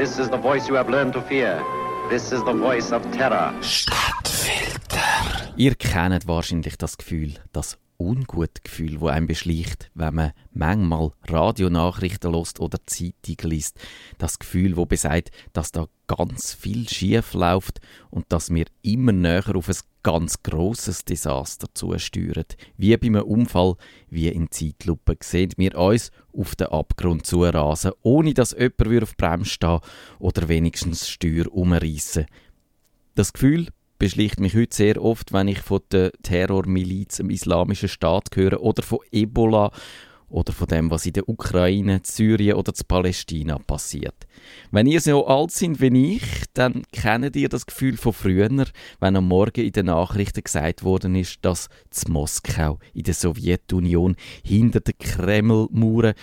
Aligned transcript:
This 0.00 0.18
is 0.18 0.30
the 0.30 0.38
voice 0.38 0.66
you 0.66 0.76
have 0.76 0.88
learned 0.88 1.12
to 1.12 1.20
fear. 1.20 1.62
This 2.08 2.32
is 2.32 2.42
the 2.44 2.54
voice 2.54 2.90
of 2.90 3.02
terror. 3.12 3.52
Stadtfilter. 3.60 5.52
Ihr 5.58 5.74
kennt 5.74 6.26
wahrscheinlich 6.26 6.78
das 6.78 6.96
Gefühl, 6.96 7.34
das 7.52 7.76
ungute 8.00 8.62
Gefühl, 8.64 9.00
wo 9.00 9.08
einem 9.08 9.26
beschleicht, 9.26 9.90
wenn 9.94 10.14
man 10.14 10.32
manchmal 10.52 11.12
Radionachrichten 11.28 12.32
lost 12.32 12.58
oder 12.58 12.78
Zeitung 12.86 13.36
liest. 13.50 13.78
Das 14.18 14.38
Gefühl, 14.38 14.76
wo 14.76 14.86
besagt, 14.86 15.30
dass 15.52 15.70
da 15.70 15.86
ganz 16.06 16.54
viel 16.54 16.88
schief 16.88 17.34
läuft 17.34 17.80
und 18.10 18.24
dass 18.30 18.52
wir 18.52 18.64
immer 18.82 19.12
näher 19.12 19.54
auf 19.54 19.68
ein 19.68 19.76
ganz 20.02 20.42
großes 20.42 21.04
Desaster 21.04 21.68
zusteuern. 21.74 22.46
Wie 22.76 22.96
bei 22.96 23.06
einem 23.06 23.22
Unfall, 23.22 23.74
wie 24.08 24.28
in 24.28 24.50
Zeitlupe 24.50 25.16
sehen 25.20 25.52
wir 25.56 25.76
uns 25.76 26.10
auf 26.32 26.56
den 26.56 26.68
Abgrund 26.68 27.26
zurasen, 27.26 27.92
ohne 28.02 28.34
dass 28.34 28.56
jemand 28.58 29.02
auf 29.02 29.16
Bremse 29.16 29.50
stehen 29.50 29.80
oder 30.18 30.48
wenigstens 30.48 31.08
Steuer 31.08 31.52
umreißen. 31.52 32.26
Das 33.14 33.32
Gefühl 33.32 33.68
beschleicht 34.00 34.40
mich 34.40 34.54
heute 34.54 34.74
sehr 34.74 35.00
oft, 35.00 35.32
wenn 35.32 35.46
ich 35.46 35.60
von 35.60 35.82
der 35.92 36.10
Terrormiliz 36.22 37.20
im 37.20 37.30
Islamischen 37.30 37.88
Staat 37.88 38.34
höre 38.34 38.60
oder 38.60 38.82
von 38.82 39.00
Ebola 39.12 39.70
oder 40.30 40.52
von 40.52 40.68
dem, 40.68 40.90
was 40.90 41.04
in 41.04 41.12
der 41.12 41.28
Ukraine, 41.28 42.00
Syrien 42.02 42.56
oder 42.56 42.72
zu 42.72 42.84
Palästina 42.84 43.58
passiert. 43.58 44.26
Wenn 44.70 44.86
ihr 44.86 45.02
so 45.02 45.26
alt 45.26 45.50
seid 45.50 45.80
wie 45.80 46.14
ich, 46.14 46.22
dann 46.54 46.82
kennt 46.92 47.36
ihr 47.36 47.50
das 47.50 47.66
Gefühl 47.66 47.98
von 47.98 48.14
früher, 48.14 48.48
wenn 49.00 49.16
am 49.16 49.28
Morgen 49.28 49.64
in 49.64 49.72
den 49.72 49.86
Nachrichten 49.86 50.44
gesagt 50.44 50.82
worden 50.82 51.14
ist, 51.14 51.38
dass 51.42 51.68
zu 51.90 52.10
Moskau 52.10 52.78
in 52.94 53.02
der 53.02 53.14
Sowjetunion 53.14 54.16
hinter 54.42 54.80
den 54.80 54.96
Kremlmauern 54.98 56.14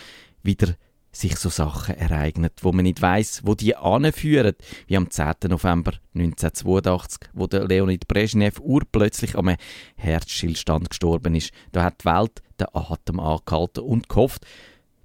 wieder 0.41 0.75
sich 1.20 1.38
so 1.38 1.49
Sachen 1.49 1.95
ereignet, 1.95 2.53
wo 2.62 2.71
man 2.71 2.84
nicht 2.84 3.02
weiß, 3.02 3.41
wo 3.44 3.55
die 3.55 3.75
anführen, 3.75 4.55
wie 4.88 4.98
am 4.98 5.09
10. 5.09 5.34
November 5.49 5.94
1982, 6.13 7.30
wo 7.33 7.47
der 7.47 7.67
Leonid 7.67 8.08
Brezhnev 8.08 8.59
urplötzlich 8.59 9.36
am 9.36 9.55
Herzstillstand 9.95 10.89
gestorben 10.89 11.36
ist. 11.36 11.52
Da 11.72 11.83
hat 11.83 12.02
die 12.02 12.05
Welt 12.05 12.42
den 12.59 12.67
Atem 12.73 13.19
angehalten 13.19 13.83
und 13.83 14.09
gehofft, 14.09 14.45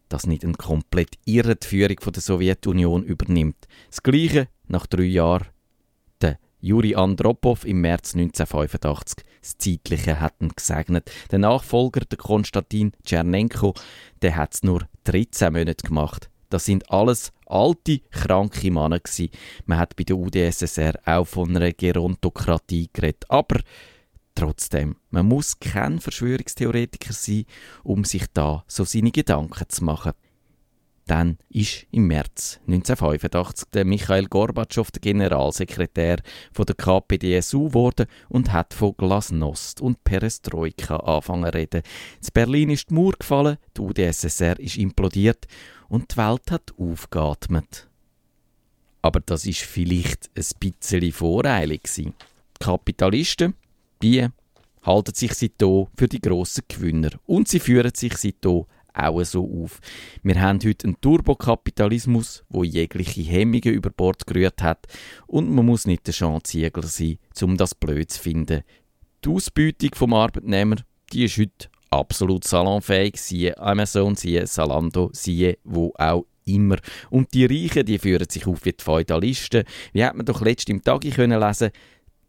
dass 0.08 0.26
nicht 0.26 0.44
eine 0.44 0.54
komplett 0.54 1.16
irre 1.24 1.56
Führung 1.62 1.98
von 2.00 2.12
der 2.12 2.22
Sowjetunion 2.22 3.02
übernimmt. 3.02 3.66
Das 3.88 4.02
Gleiche 4.02 4.48
nach 4.68 4.86
drei 4.86 5.04
Jahren 5.04 5.46
Juri 6.64 6.94
Andropov 6.94 7.64
im 7.64 7.80
März 7.80 8.14
1985 8.14 9.24
das 9.40 9.58
Zeitliche 9.58 10.20
hatten 10.20 10.50
gesegnet. 10.50 11.10
Der 11.32 11.40
Nachfolger, 11.40 12.02
der 12.02 12.18
Konstantin 12.18 12.92
Tschernenko, 13.04 13.74
der 14.22 14.36
hat 14.36 14.54
es 14.54 14.62
nur 14.62 14.86
13 15.02 15.52
Monate 15.52 15.84
gemacht. 15.84 16.30
Das 16.50 16.64
sind 16.64 16.88
alles 16.88 17.32
alte, 17.46 17.98
kranke 18.12 18.70
Männer 18.70 19.00
gsi. 19.00 19.30
Man 19.66 19.78
hat 19.78 19.96
bei 19.96 20.04
der 20.04 20.16
UdSSR 20.16 21.00
auch 21.04 21.24
von 21.24 21.56
einer 21.56 21.72
Gerontokratie 21.72 22.90
geredet. 22.92 23.24
Aber 23.28 23.58
trotzdem, 24.36 24.94
man 25.10 25.26
muss 25.26 25.58
kein 25.58 25.98
Verschwörungstheoretiker 25.98 27.12
sein, 27.12 27.46
um 27.82 28.04
sich 28.04 28.26
da 28.32 28.62
so 28.68 28.84
seine 28.84 29.10
Gedanken 29.10 29.68
zu 29.68 29.82
machen. 29.82 30.12
Dann 31.06 31.38
ist 31.48 31.86
im 31.90 32.06
März 32.06 32.60
1985 32.66 33.70
der 33.72 33.84
Michael 33.84 34.26
Gorbatschow 34.26 34.88
der 34.90 35.00
Generalsekretär 35.00 36.18
von 36.52 36.64
der 36.64 36.76
KPDSU 36.76 37.68
geworden 37.68 38.06
und 38.28 38.52
hat 38.52 38.72
von 38.72 38.94
Glasnost 38.96 39.80
und 39.80 40.04
Perestroika 40.04 40.96
angefangen 40.96 41.50
zu 41.50 41.58
reden. 41.58 41.82
In 42.22 42.28
Berlin 42.32 42.70
ist 42.70 42.90
die 42.90 42.94
Mauer 42.94 43.14
gefallen, 43.18 43.58
die 43.76 43.80
UdSSR 43.80 44.60
ist 44.60 44.76
implodiert 44.76 45.46
und 45.88 46.12
die 46.12 46.16
Welt 46.18 46.50
hat 46.50 46.72
aufgeatmet. 46.78 47.88
Aber 49.02 49.20
das 49.20 49.44
ist 49.46 49.60
vielleicht 49.60 50.30
ein 50.36 50.44
bisschen 50.60 51.12
voreilig. 51.12 51.82
Die 51.96 52.12
Kapitalisten, 52.60 53.54
die 54.00 54.28
halten 54.82 55.14
sich 55.14 55.34
seitdem 55.34 55.88
für 55.96 56.08
die 56.08 56.20
grossen 56.20 56.62
Gewinner 56.68 57.10
und 57.26 57.48
sie 57.48 57.60
führen 57.60 57.92
sich 57.94 58.16
seitdem 58.16 58.64
auch 58.94 59.22
so 59.24 59.62
auf. 59.62 59.80
Wir 60.22 60.40
haben 60.40 60.60
heute 60.64 60.86
einen 60.86 61.00
Turbokapitalismus, 61.00 62.44
wo 62.48 62.64
jegliche 62.64 63.22
Hemmungen 63.22 63.72
über 63.72 63.90
Bord 63.90 64.26
gerührt 64.26 64.62
hat 64.62 64.86
und 65.26 65.50
man 65.50 65.66
muss 65.66 65.86
nicht 65.86 66.06
der 66.06 66.12
Schanziegler 66.12 66.82
sein, 66.84 67.18
um 67.42 67.56
das 67.56 67.74
blöd 67.74 68.10
zu 68.10 68.20
finden. 68.20 68.62
Die 69.24 69.28
Ausbeutung 69.28 69.90
vom 69.94 70.14
Arbeitnehmer, 70.14 70.76
die 71.12 71.24
ist 71.24 71.38
heute 71.38 71.68
absolut 71.90 72.44
salonfähig, 72.44 73.16
siehe 73.16 73.56
Amazon, 73.58 74.16
siehe 74.16 74.46
Salando, 74.46 75.10
siehe 75.12 75.58
wo 75.64 75.92
auch 75.96 76.26
immer. 76.44 76.76
Und 77.10 77.32
die 77.34 77.44
Reichen, 77.44 77.86
die 77.86 77.98
führen 77.98 78.28
sich 78.28 78.46
auf 78.46 78.64
wie 78.64 78.72
die 78.72 78.82
Feudalisten. 78.82 79.64
Wie 79.92 80.04
hat 80.04 80.16
man 80.16 80.26
doch 80.26 80.40
letztens 80.40 80.76
im 80.76 80.82
Tagi 80.82 81.10
können 81.10 81.40
lesen 81.40 81.70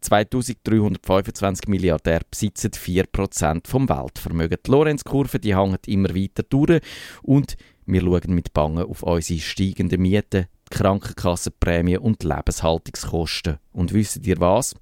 2325 0.04 1.68
Milliardär 1.68 2.20
besitzen 2.30 2.70
4% 2.70 3.66
vom 3.66 3.88
Weltvermögen. 3.88 4.58
Die 4.64 4.70
Lorenzkurve 4.70 5.38
die 5.38 5.56
hängt 5.56 5.88
immer 5.88 6.14
weiter 6.14 6.42
durch 6.42 6.80
und 7.22 7.56
wir 7.86 8.00
schauen 8.00 8.34
mit 8.34 8.52
Bangen 8.52 8.84
auf 8.84 9.02
unsere 9.02 9.40
steigenden 9.40 10.02
Mieten, 10.02 10.46
Krankenkassenprämien 10.70 12.00
und 12.00 12.22
Lebenshaltungskosten. 12.22 13.58
Und 13.72 13.92
wisst 13.92 14.26
ihr 14.26 14.40
was? 14.40 14.74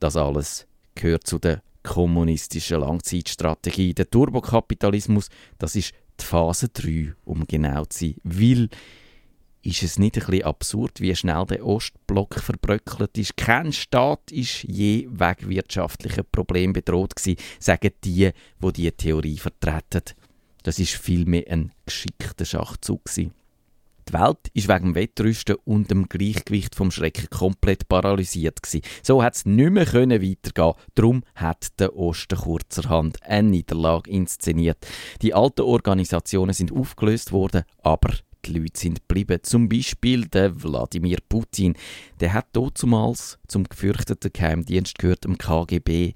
Das 0.00 0.16
alles 0.16 0.66
gehört 0.94 1.26
zu 1.26 1.38
der 1.38 1.62
kommunistischen 1.82 2.80
Langzeitstrategie. 2.80 3.94
Der 3.94 4.10
Turbokapitalismus, 4.10 5.28
das 5.58 5.76
ist 5.76 5.92
die 6.20 6.24
Phase 6.24 6.68
3, 6.68 7.14
um 7.24 7.46
genau 7.46 7.84
zu 7.86 8.06
sein. 8.06 8.14
Weil 8.24 8.68
ist 9.68 9.82
es 9.82 9.98
nicht 9.98 10.16
ein 10.16 10.26
bisschen 10.26 10.44
absurd, 10.44 11.00
wie 11.00 11.14
schnell 11.14 11.44
der 11.44 11.64
Ostblock 11.64 12.40
verbröckelt 12.40 13.18
ist? 13.18 13.36
Kein 13.36 13.72
Staat 13.72 14.32
ist 14.32 14.62
je 14.62 15.06
wegen 15.10 15.50
wirtschaftlicher 15.50 16.22
Probleme 16.22 16.72
bedroht 16.72 17.14
gewesen, 17.14 17.38
sagen 17.60 17.90
die, 18.02 18.30
wo 18.58 18.70
die, 18.70 18.84
die 18.84 18.92
Theorie 18.92 19.36
vertreten. 19.36 20.14
Das 20.62 20.78
ist 20.78 20.94
vielmehr 20.94 21.44
ein 21.50 21.72
geschickter 21.84 22.46
Schachzug 22.46 23.04
gewesen. 23.04 23.32
Die 24.08 24.14
Welt 24.14 24.38
ist 24.54 24.68
wegen 24.68 24.86
dem 24.86 24.94
Wettrüsten 24.94 25.56
und 25.66 25.90
dem 25.90 26.08
Gleichgewicht 26.08 26.74
vom 26.74 26.90
Schrecken 26.90 27.28
komplett 27.28 27.88
paralysiert 27.90 28.62
gewesen. 28.62 28.80
So 29.02 29.22
hat 29.22 29.34
es 29.34 29.44
nicht 29.44 29.70
mehr 29.70 29.84
können 29.84 30.22
weitergehen. 30.22 30.72
Darum 30.94 31.24
hat 31.34 31.78
der 31.78 31.94
Osten 31.94 32.38
kurzerhand 32.38 33.22
eine 33.22 33.50
Niederlage 33.50 34.10
inszeniert. 34.10 34.78
Die 35.20 35.34
alten 35.34 35.60
Organisationen 35.60 36.54
sind 36.54 36.72
aufgelöst 36.72 37.32
worden, 37.32 37.64
aber 37.82 38.14
die 38.48 38.58
Leute 38.58 38.78
sind 38.78 39.00
geblieben. 39.06 39.38
Zum 39.42 39.68
Beispiel 39.68 40.26
der 40.26 40.62
Wladimir 40.62 41.18
Putin. 41.28 41.74
Der 42.20 42.32
hat 42.32 42.46
damals 42.52 43.38
zum 43.46 43.64
gefürchteten 43.64 44.32
Geheimdienst 44.32 44.98
gehört, 44.98 45.24
dem 45.24 45.38
KGB. 45.38 46.14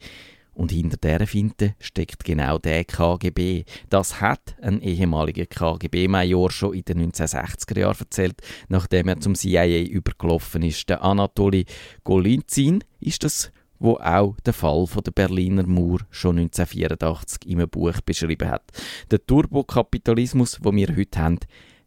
Und 0.54 0.70
hinter 0.70 0.98
dieser 0.98 1.26
Finte 1.26 1.74
steckt 1.78 2.24
genau 2.24 2.58
der 2.58 2.84
KGB. 2.84 3.64
Das 3.88 4.20
hat 4.20 4.54
ein 4.60 4.82
ehemaliger 4.82 5.46
KGB-Major 5.46 6.50
schon 6.50 6.74
in 6.74 6.82
den 6.82 7.10
1960er 7.10 7.78
Jahren 7.78 7.96
erzählt, 7.98 8.42
nachdem 8.68 9.08
er 9.08 9.20
zum 9.20 9.34
CIA 9.34 9.82
übergelaufen 9.84 10.62
ist. 10.62 10.88
Der 10.90 11.02
Anatoly 11.02 11.64
Golinzin 12.04 12.84
ist 13.00 13.24
das, 13.24 13.50
wo 13.78 13.94
auch 13.94 14.36
den 14.40 14.52
Fall 14.52 14.86
von 14.86 15.02
der 15.02 15.12
Berliner 15.12 15.66
Mauer 15.66 16.00
schon 16.10 16.38
1984 16.38 17.46
in 17.46 17.58
einem 17.58 17.70
Buch 17.70 18.00
beschrieben 18.04 18.50
hat. 18.50 18.62
Der 19.10 19.24
Turbokapitalismus, 19.24 20.58
wo 20.62 20.72
wir 20.72 20.94
heute 20.94 21.18
haben, 21.18 21.38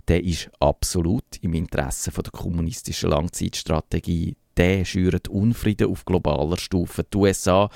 der 0.07 0.23
ist 0.23 0.49
absolut 0.59 1.37
im 1.41 1.53
Interesse 1.53 2.11
von 2.11 2.23
der 2.23 2.31
kommunistischen 2.31 3.09
Langzeitstrategie. 3.09 4.37
Der 4.57 4.85
schürt 4.85 5.27
Unfrieden 5.27 5.91
auf 5.91 6.05
globaler 6.05 6.57
Stufe. 6.57 7.03
Die 7.03 7.17
USA 7.17 7.69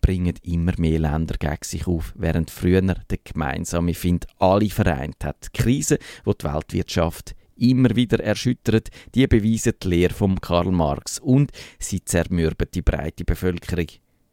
bringen 0.00 0.34
immer 0.42 0.72
mehr 0.78 0.98
Länder 0.98 1.36
gegen 1.38 1.62
sich 1.62 1.86
auf, 1.86 2.12
während 2.16 2.50
früher 2.50 2.82
der 2.82 3.18
gemeinsame 3.22 3.94
Find 3.94 4.26
alle 4.38 4.68
vereint 4.68 5.24
hat. 5.24 5.48
Die 5.54 5.62
Krise, 5.62 5.98
die 6.26 6.32
die 6.38 6.44
Weltwirtschaft 6.44 7.34
immer 7.56 7.94
wieder 7.94 8.18
erschüttert, 8.18 8.88
die 9.14 9.26
beweisen 9.26 9.74
die 9.80 9.88
Lehre 9.88 10.12
von 10.12 10.40
Karl 10.40 10.72
Marx 10.72 11.20
und 11.20 11.52
sie 11.78 12.04
zermürben 12.04 12.66
die 12.74 12.82
breite 12.82 13.24
Bevölkerung. 13.24 13.86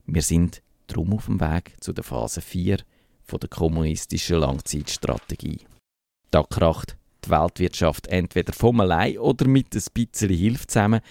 Wir 0.07 0.21
sind 0.23 0.63
drum 0.87 1.13
auf 1.13 1.25
dem 1.25 1.39
Weg 1.39 1.75
zu 1.79 1.93
der 1.93 2.03
Phase 2.03 2.41
4 2.41 2.79
von 3.23 3.39
der 3.39 3.49
kommunistischen 3.49 4.39
Langzeitstrategie. 4.39 5.59
Da 6.31 6.43
kracht 6.43 6.97
die 7.25 7.29
Weltwirtschaft 7.29 8.07
entweder 8.07 8.53
vom 8.53 8.79
allein 8.79 9.17
oder 9.17 9.47
mit 9.47 9.75
ein 9.75 9.83
bisschen 9.93 10.29
Hilfe 10.29 10.67
zusammen, 10.67 11.01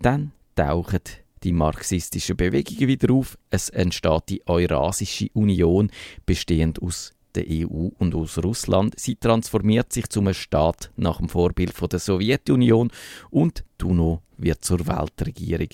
dann 0.00 0.32
tauchen 0.54 1.00
die 1.42 1.52
marxistischen 1.52 2.36
Bewegungen 2.36 2.88
wieder 2.88 3.12
auf. 3.12 3.36
Es 3.50 3.68
entsteht 3.68 4.28
die 4.28 4.46
Eurasische 4.46 5.28
Union, 5.32 5.90
bestehend 6.24 6.80
aus 6.80 7.12
der 7.34 7.44
EU 7.48 7.88
und 7.98 8.14
aus 8.14 8.38
Russland. 8.38 8.98
Sie 8.98 9.16
transformiert 9.16 9.92
sich 9.92 10.08
zu 10.08 10.20
einem 10.20 10.34
Staat 10.34 10.90
nach 10.96 11.18
dem 11.18 11.28
Vorbild 11.28 11.72
von 11.72 11.88
der 11.88 11.98
Sowjetunion 11.98 12.90
und 13.30 13.64
die 13.80 13.84
UNO 13.84 14.22
wird 14.36 14.64
zur 14.64 14.86
Weltregierung. 14.86 15.68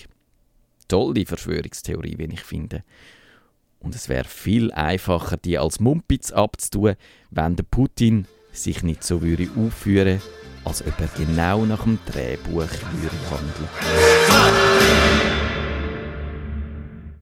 Tolle 0.87 1.27
Verschwörungstheorie, 1.27 2.17
wie 2.17 2.33
ich 2.33 2.41
finde. 2.41 2.85
Und 3.81 3.95
es 3.95 4.09
wäre 4.09 4.25
viel 4.25 4.73
einfacher, 4.73 5.37
die 5.37 5.59
als 5.59 5.81
Mumpitz 5.81 6.33
abzutun, 6.33 6.95
wenn 7.31 7.57
der 7.57 7.65
Putin 7.65 8.27
sich 8.53 8.83
nicht 8.83 9.05
so 9.05 9.23
würde 9.23 9.49
aufführen, 9.57 10.21
als 10.65 10.83
ob 10.83 11.01
er 11.01 11.09
genau 11.17 11.65
nach 11.65 11.83
dem 11.85 11.99
Drehbuch 12.07 12.63
würde 12.63 13.17
handeln. 13.31 13.69